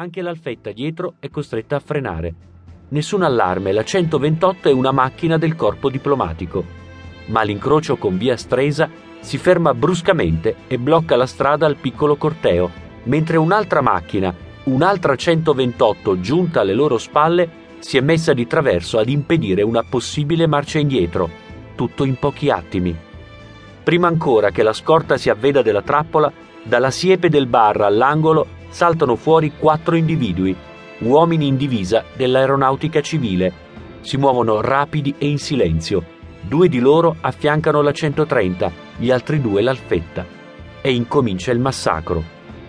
Anche 0.00 0.22
l'alfetta 0.22 0.70
dietro 0.70 1.14
è 1.18 1.28
costretta 1.28 1.74
a 1.74 1.80
frenare. 1.80 2.32
Nessun 2.90 3.24
allarme, 3.24 3.72
la 3.72 3.82
128 3.82 4.68
è 4.68 4.72
una 4.72 4.92
macchina 4.92 5.38
del 5.38 5.56
corpo 5.56 5.90
diplomatico. 5.90 6.64
Ma 7.26 7.40
all'incrocio 7.40 7.96
con 7.96 8.16
via 8.16 8.36
Stresa 8.36 8.88
si 9.18 9.38
ferma 9.38 9.74
bruscamente 9.74 10.54
e 10.68 10.78
blocca 10.78 11.16
la 11.16 11.26
strada 11.26 11.66
al 11.66 11.78
piccolo 11.78 12.14
corteo, 12.14 12.70
mentre 13.04 13.38
un'altra 13.38 13.80
macchina, 13.80 14.32
un'altra 14.66 15.16
128 15.16 16.20
giunta 16.20 16.60
alle 16.60 16.74
loro 16.74 16.96
spalle, 16.96 17.50
si 17.80 17.96
è 17.96 18.00
messa 18.00 18.32
di 18.34 18.46
traverso 18.46 18.98
ad 18.98 19.08
impedire 19.08 19.62
una 19.62 19.82
possibile 19.82 20.46
marcia 20.46 20.78
indietro, 20.78 21.28
tutto 21.74 22.04
in 22.04 22.14
pochi 22.14 22.50
attimi. 22.50 22.96
Prima 23.82 24.06
ancora 24.06 24.52
che 24.52 24.62
la 24.62 24.72
scorta 24.72 25.16
si 25.16 25.28
avveda 25.28 25.60
della 25.60 25.82
trappola, 25.82 26.32
dalla 26.62 26.92
siepe 26.92 27.28
del 27.28 27.48
bar 27.48 27.80
all'angolo 27.80 28.57
saltano 28.68 29.16
fuori 29.16 29.52
quattro 29.56 29.96
individui, 29.96 30.54
uomini 31.00 31.46
in 31.46 31.56
divisa 31.56 32.04
dell'aeronautica 32.14 33.00
civile. 33.00 33.66
Si 34.00 34.16
muovono 34.16 34.60
rapidi 34.60 35.14
e 35.18 35.26
in 35.26 35.38
silenzio. 35.38 36.16
Due 36.40 36.68
di 36.68 36.78
loro 36.78 37.16
affiancano 37.20 37.82
la 37.82 37.92
130, 37.92 38.72
gli 38.96 39.10
altri 39.10 39.40
due 39.40 39.60
l'alfetta. 39.60 40.24
E 40.80 40.92
incomincia 40.92 41.52
il 41.52 41.58
massacro. 41.58 42.22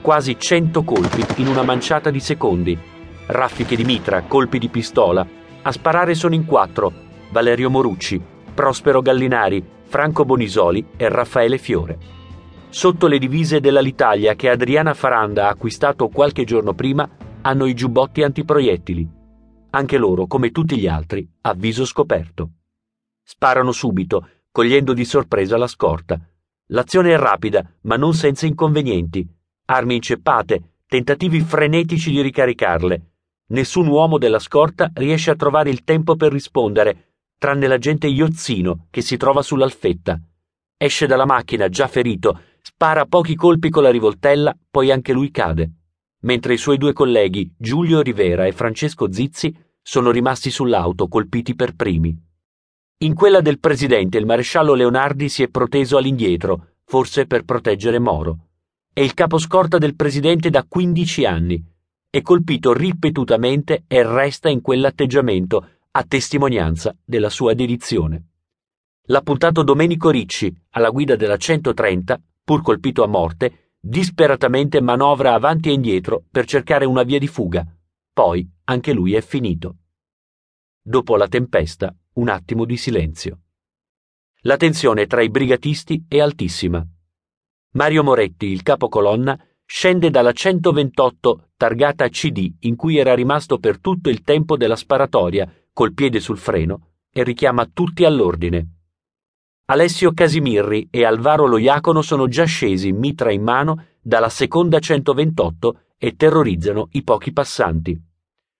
Quasi 0.00 0.36
cento 0.38 0.82
colpi 0.82 1.24
in 1.36 1.48
una 1.48 1.62
manciata 1.62 2.10
di 2.10 2.20
secondi 2.20 2.78
raffiche 3.26 3.76
di 3.76 3.84
mitra, 3.84 4.22
colpi 4.22 4.58
di 4.58 4.68
pistola. 4.68 5.26
A 5.62 5.72
sparare 5.72 6.14
sono 6.14 6.34
in 6.34 6.44
quattro: 6.44 6.92
Valerio 7.30 7.70
Morucci, 7.70 8.20
Prospero 8.52 9.00
Gallinari, 9.00 9.64
Franco 9.84 10.24
Bonisoli 10.24 10.84
e 10.96 11.08
Raffaele 11.08 11.58
Fiore. 11.58 11.98
Sotto 12.74 13.06
le 13.06 13.18
divise 13.18 13.60
dell'Alitalia 13.60 14.34
che 14.34 14.50
Adriana 14.50 14.94
Faranda 14.94 15.46
ha 15.46 15.50
acquistato 15.50 16.08
qualche 16.08 16.42
giorno 16.42 16.74
prima, 16.74 17.08
hanno 17.42 17.66
i 17.66 17.72
giubbotti 17.72 18.24
antiproiettili. 18.24 19.08
Anche 19.70 19.96
loro, 19.96 20.26
come 20.26 20.50
tutti 20.50 20.76
gli 20.76 20.88
altri, 20.88 21.24
a 21.42 21.54
viso 21.54 21.84
scoperto. 21.84 22.50
Sparano 23.22 23.70
subito, 23.70 24.28
cogliendo 24.50 24.92
di 24.92 25.04
sorpresa 25.04 25.56
la 25.56 25.68
scorta. 25.68 26.18
L'azione 26.70 27.12
è 27.12 27.16
rapida, 27.16 27.64
ma 27.82 27.94
non 27.94 28.12
senza 28.12 28.44
inconvenienti. 28.44 29.24
Armi 29.66 29.94
inceppate, 29.94 30.78
tentativi 30.88 31.42
frenetici 31.42 32.10
di 32.10 32.22
ricaricarle. 32.22 33.02
Nessun 33.50 33.86
uomo 33.86 34.18
della 34.18 34.40
scorta 34.40 34.90
riesce 34.94 35.30
a 35.30 35.36
trovare 35.36 35.70
il 35.70 35.84
tempo 35.84 36.16
per 36.16 36.32
rispondere, 36.32 37.12
tranne 37.38 37.68
l'agente 37.68 38.08
Iozzino 38.08 38.88
che 38.90 39.00
si 39.00 39.16
trova 39.16 39.42
sull'alfetta. 39.42 40.20
Esce 40.76 41.06
dalla 41.06 41.24
macchina 41.24 41.68
già 41.68 41.86
ferito, 41.86 42.40
spara 42.66 43.04
pochi 43.04 43.34
colpi 43.34 43.68
con 43.68 43.82
la 43.82 43.90
rivoltella, 43.90 44.56
poi 44.70 44.90
anche 44.90 45.12
lui 45.12 45.30
cade. 45.30 45.70
Mentre 46.20 46.54
i 46.54 46.56
suoi 46.56 46.78
due 46.78 46.94
colleghi, 46.94 47.52
Giulio 47.58 48.00
Rivera 48.00 48.46
e 48.46 48.52
Francesco 48.52 49.12
Zizzi, 49.12 49.54
sono 49.82 50.10
rimasti 50.10 50.50
sull'auto 50.50 51.06
colpiti 51.08 51.54
per 51.54 51.74
primi. 51.74 52.18
In 52.98 53.14
quella 53.14 53.42
del 53.42 53.60
presidente 53.60 54.16
il 54.16 54.24
maresciallo 54.24 54.72
Leonardi 54.72 55.28
si 55.28 55.42
è 55.42 55.48
proteso 55.48 55.98
all'indietro, 55.98 56.76
forse 56.84 57.26
per 57.26 57.44
proteggere 57.44 57.98
Moro. 57.98 58.38
È 58.92 59.00
il 59.00 59.12
caposcorta 59.12 59.76
del 59.76 59.94
presidente 59.94 60.48
da 60.48 60.64
15 60.66 61.24
anni 61.26 61.72
è 62.14 62.22
colpito 62.22 62.72
ripetutamente 62.72 63.82
e 63.88 64.04
resta 64.04 64.48
in 64.48 64.60
quell'atteggiamento 64.60 65.68
a 65.90 66.04
testimonianza 66.04 66.94
della 67.04 67.28
sua 67.28 67.54
dedizione. 67.54 68.28
L'appuntato 69.06 69.64
Domenico 69.64 70.10
Ricci, 70.10 70.54
alla 70.70 70.90
guida 70.90 71.16
della 71.16 71.36
130, 71.36 72.20
pur 72.44 72.62
colpito 72.62 73.02
a 73.02 73.06
morte, 73.06 73.72
disperatamente 73.80 74.80
manovra 74.80 75.32
avanti 75.32 75.70
e 75.70 75.72
indietro 75.72 76.24
per 76.30 76.44
cercare 76.44 76.84
una 76.84 77.02
via 77.02 77.18
di 77.18 77.26
fuga. 77.26 77.66
Poi 78.12 78.48
anche 78.64 78.92
lui 78.92 79.14
è 79.14 79.22
finito. 79.22 79.76
Dopo 80.80 81.16
la 81.16 81.26
tempesta, 81.26 81.96
un 82.14 82.28
attimo 82.28 82.66
di 82.66 82.76
silenzio. 82.76 83.40
La 84.42 84.58
tensione 84.58 85.06
tra 85.06 85.22
i 85.22 85.30
brigatisti 85.30 86.04
è 86.06 86.20
altissima. 86.20 86.86
Mario 87.72 88.04
Moretti, 88.04 88.46
il 88.46 88.62
capocolonna, 88.62 89.38
scende 89.64 90.10
dalla 90.10 90.32
128 90.32 91.52
targata 91.56 92.06
CD 92.08 92.52
in 92.60 92.76
cui 92.76 92.98
era 92.98 93.14
rimasto 93.14 93.58
per 93.58 93.80
tutto 93.80 94.10
il 94.10 94.22
tempo 94.22 94.58
della 94.58 94.76
sparatoria, 94.76 95.50
col 95.72 95.94
piede 95.94 96.20
sul 96.20 96.36
freno, 96.36 96.98
e 97.10 97.24
richiama 97.24 97.66
tutti 97.66 98.04
all'ordine. 98.04 98.73
Alessio 99.66 100.12
Casimirri 100.12 100.88
e 100.90 101.06
Alvaro 101.06 101.46
Loiacono 101.46 102.02
sono 102.02 102.28
già 102.28 102.44
scesi, 102.44 102.92
mitra 102.92 103.32
in 103.32 103.42
mano, 103.42 103.86
dalla 103.98 104.28
seconda 104.28 104.78
128 104.78 105.80
e 105.96 106.16
terrorizzano 106.16 106.88
i 106.90 107.02
pochi 107.02 107.32
passanti. 107.32 107.98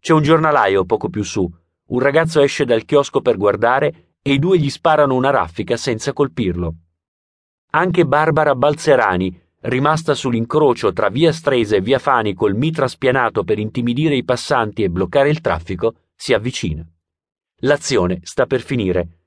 C'è 0.00 0.12
un 0.12 0.22
giornalaio 0.22 0.84
poco 0.84 1.08
più 1.08 1.22
su. 1.22 1.48
Un 1.90 2.00
ragazzo 2.00 2.40
esce 2.40 2.64
dal 2.64 2.84
chiosco 2.84 3.20
per 3.20 3.36
guardare 3.36 4.16
e 4.20 4.32
i 4.32 4.40
due 4.40 4.58
gli 4.58 4.68
sparano 4.68 5.14
una 5.14 5.30
raffica 5.30 5.76
senza 5.76 6.12
colpirlo. 6.12 6.74
Anche 7.70 8.04
Barbara 8.04 8.56
Balzerani, 8.56 9.40
rimasta 9.60 10.14
sull'incrocio 10.14 10.92
tra 10.92 11.10
via 11.10 11.30
Stresa 11.30 11.76
e 11.76 11.80
via 11.80 12.00
Fani 12.00 12.34
col 12.34 12.56
mitra 12.56 12.88
spianato 12.88 13.44
per 13.44 13.60
intimidire 13.60 14.16
i 14.16 14.24
passanti 14.24 14.82
e 14.82 14.90
bloccare 14.90 15.28
il 15.28 15.40
traffico, 15.40 15.94
si 16.16 16.32
avvicina. 16.32 16.84
L'azione 17.60 18.18
sta 18.24 18.46
per 18.46 18.62
finire. 18.62 19.17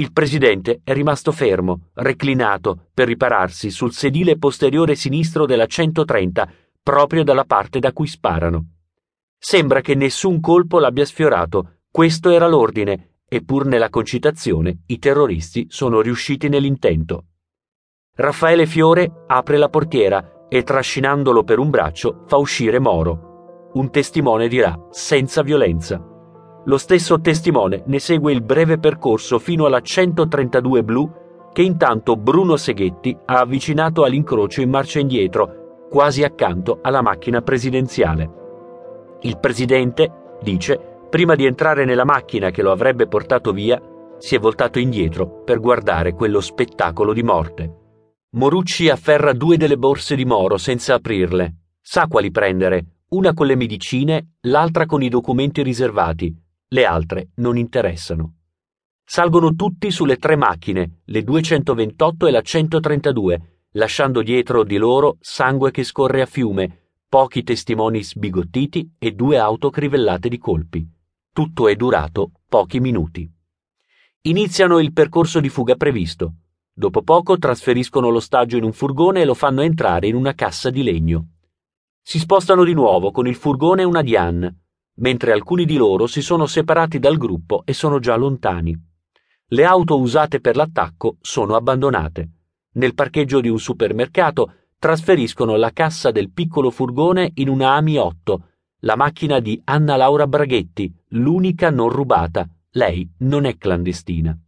Il 0.00 0.12
presidente 0.12 0.80
è 0.82 0.94
rimasto 0.94 1.30
fermo, 1.30 1.90
reclinato, 1.96 2.86
per 2.94 3.06
ripararsi 3.06 3.68
sul 3.68 3.92
sedile 3.92 4.38
posteriore 4.38 4.94
sinistro 4.94 5.44
della 5.44 5.66
130, 5.66 6.50
proprio 6.82 7.22
dalla 7.22 7.44
parte 7.44 7.80
da 7.80 7.92
cui 7.92 8.06
sparano. 8.06 8.64
Sembra 9.36 9.82
che 9.82 9.94
nessun 9.94 10.40
colpo 10.40 10.78
l'abbia 10.78 11.04
sfiorato, 11.04 11.80
questo 11.90 12.30
era 12.30 12.48
l'ordine, 12.48 13.16
e 13.28 13.44
pur 13.44 13.66
nella 13.66 13.90
concitazione 13.90 14.84
i 14.86 14.98
terroristi 14.98 15.66
sono 15.68 16.00
riusciti 16.00 16.48
nell'intento. 16.48 17.26
Raffaele 18.14 18.64
Fiore 18.64 19.24
apre 19.26 19.58
la 19.58 19.68
portiera 19.68 20.46
e 20.48 20.62
trascinandolo 20.62 21.44
per 21.44 21.58
un 21.58 21.68
braccio 21.68 22.24
fa 22.26 22.38
uscire 22.38 22.78
Moro. 22.78 23.68
Un 23.74 23.90
testimone 23.90 24.48
dirà 24.48 24.74
senza 24.92 25.42
violenza. 25.42 26.02
Lo 26.64 26.76
stesso 26.76 27.20
testimone 27.20 27.82
ne 27.86 27.98
segue 27.98 28.32
il 28.32 28.42
breve 28.42 28.78
percorso 28.78 29.38
fino 29.38 29.64
alla 29.64 29.80
132 29.80 30.84
blu 30.84 31.10
che 31.52 31.62
intanto 31.62 32.16
Bruno 32.16 32.56
Seghetti 32.56 33.16
ha 33.26 33.40
avvicinato 33.40 34.04
all'incrocio 34.04 34.60
in 34.60 34.70
marcia 34.70 35.00
indietro, 35.00 35.86
quasi 35.90 36.22
accanto 36.22 36.78
alla 36.82 37.02
macchina 37.02 37.40
presidenziale. 37.42 38.38
Il 39.22 39.38
presidente, 39.38 40.36
dice, 40.42 40.78
prima 41.10 41.34
di 41.34 41.46
entrare 41.46 41.84
nella 41.84 42.04
macchina 42.04 42.50
che 42.50 42.62
lo 42.62 42.70
avrebbe 42.70 43.08
portato 43.08 43.52
via, 43.52 43.80
si 44.18 44.34
è 44.34 44.38
voltato 44.38 44.78
indietro 44.78 45.42
per 45.42 45.58
guardare 45.58 46.12
quello 46.12 46.40
spettacolo 46.40 47.12
di 47.12 47.22
morte. 47.22 47.74
Morucci 48.32 48.88
afferra 48.88 49.32
due 49.32 49.56
delle 49.56 49.76
borse 49.76 50.14
di 50.14 50.24
Moro 50.24 50.56
senza 50.56 50.94
aprirle. 50.94 51.54
Sa 51.80 52.06
quali 52.06 52.30
prendere, 52.30 52.98
una 53.08 53.34
con 53.34 53.46
le 53.46 53.56
medicine, 53.56 54.34
l'altra 54.42 54.86
con 54.86 55.02
i 55.02 55.08
documenti 55.08 55.62
riservati. 55.62 56.32
Le 56.72 56.84
altre 56.84 57.30
non 57.36 57.56
interessano. 57.56 58.34
Salgono 59.04 59.56
tutti 59.56 59.90
sulle 59.90 60.18
tre 60.18 60.36
macchine, 60.36 61.00
le 61.06 61.24
228 61.24 62.28
e 62.28 62.30
la 62.30 62.40
132, 62.42 63.62
lasciando 63.72 64.22
dietro 64.22 64.62
di 64.62 64.76
loro 64.76 65.16
sangue 65.18 65.72
che 65.72 65.82
scorre 65.82 66.22
a 66.22 66.26
fiume, 66.26 66.90
pochi 67.08 67.42
testimoni 67.42 68.04
sbigottiti 68.04 68.94
e 68.98 69.10
due 69.10 69.36
auto 69.38 69.68
crivellate 69.68 70.28
di 70.28 70.38
colpi. 70.38 70.88
Tutto 71.32 71.66
è 71.66 71.74
durato 71.74 72.30
pochi 72.46 72.78
minuti. 72.78 73.28
Iniziano 74.22 74.78
il 74.78 74.92
percorso 74.92 75.40
di 75.40 75.48
fuga 75.48 75.74
previsto. 75.74 76.34
Dopo 76.72 77.02
poco 77.02 77.36
trasferiscono 77.36 78.10
l'ostaggio 78.10 78.56
in 78.56 78.62
un 78.62 78.72
furgone 78.72 79.22
e 79.22 79.24
lo 79.24 79.34
fanno 79.34 79.62
entrare 79.62 80.06
in 80.06 80.14
una 80.14 80.34
cassa 80.34 80.70
di 80.70 80.84
legno. 80.84 81.30
Si 82.00 82.20
spostano 82.20 82.62
di 82.62 82.74
nuovo 82.74 83.10
con 83.10 83.26
il 83.26 83.34
furgone 83.34 83.82
e 83.82 83.86
una 83.86 84.02
Diane, 84.02 84.58
mentre 85.00 85.32
alcuni 85.32 85.64
di 85.64 85.76
loro 85.76 86.06
si 86.06 86.22
sono 86.22 86.46
separati 86.46 86.98
dal 86.98 87.16
gruppo 87.16 87.62
e 87.64 87.72
sono 87.72 87.98
già 87.98 88.16
lontani. 88.16 88.88
Le 89.48 89.64
auto 89.64 89.98
usate 89.98 90.40
per 90.40 90.56
l'attacco 90.56 91.16
sono 91.20 91.56
abbandonate. 91.56 92.30
Nel 92.72 92.94
parcheggio 92.94 93.40
di 93.40 93.48
un 93.48 93.58
supermercato 93.58 94.54
trasferiscono 94.78 95.56
la 95.56 95.72
cassa 95.72 96.10
del 96.10 96.30
piccolo 96.30 96.70
furgone 96.70 97.32
in 97.34 97.48
una 97.48 97.74
AMI 97.74 97.96
8, 97.96 98.44
la 98.80 98.96
macchina 98.96 99.40
di 99.40 99.60
Anna 99.64 99.96
Laura 99.96 100.26
Braghetti, 100.26 100.92
l'unica 101.08 101.70
non 101.70 101.88
rubata. 101.88 102.48
Lei 102.72 103.10
non 103.18 103.46
è 103.46 103.56
clandestina. 103.56 104.38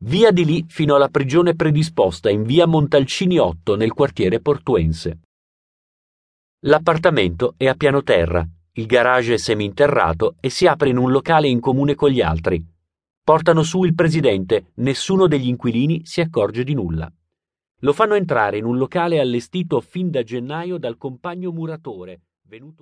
Via 0.00 0.30
di 0.30 0.44
lì 0.44 0.64
fino 0.68 0.94
alla 0.94 1.08
prigione 1.08 1.56
predisposta 1.56 2.30
in 2.30 2.44
via 2.44 2.66
Montalcini 2.66 3.38
8 3.38 3.74
nel 3.74 3.92
quartiere 3.92 4.40
portuense. 4.40 5.18
L'appartamento 6.60 7.54
è 7.56 7.66
a 7.66 7.74
piano 7.74 8.02
terra, 8.02 8.46
il 8.78 8.84
garage 8.84 9.34
è 9.34 9.38
seminterrato 9.38 10.36
e 10.38 10.50
si 10.50 10.66
apre 10.66 10.90
in 10.90 10.98
un 10.98 11.10
locale 11.10 11.48
in 11.48 11.60
comune 11.60 11.94
con 11.94 12.10
gli 12.10 12.20
altri. 12.20 12.62
Portano 13.24 13.62
su 13.62 13.84
il 13.84 13.94
presidente, 13.94 14.72
nessuno 14.76 15.26
degli 15.26 15.48
inquilini 15.48 16.04
si 16.04 16.20
accorge 16.20 16.62
di 16.62 16.74
nulla. 16.74 17.10
Lo 17.80 17.92
fanno 17.94 18.14
entrare 18.14 18.58
in 18.58 18.66
un 18.66 18.76
locale 18.76 19.18
allestito 19.18 19.80
fin 19.80 20.10
da 20.10 20.22
gennaio 20.22 20.76
dal 20.76 20.98
compagno 20.98 21.52
muratore, 21.52 22.20
venuto 22.42 22.74